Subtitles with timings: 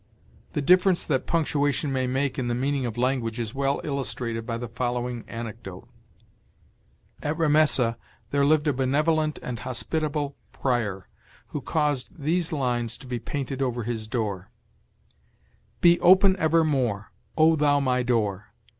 [0.53, 4.57] The difference that punctuation may make in the meaning of language is well illustrated by
[4.57, 5.87] the following anecdote:
[7.21, 7.97] At Ramessa
[8.31, 11.07] there lived a benevolent and hospitable prior,
[11.49, 14.49] who caused these lines to be painted over his door:
[15.81, 18.51] "Be open evermore, O thou my door!